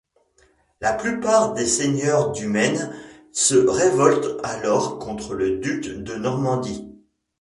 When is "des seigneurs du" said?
1.53-2.47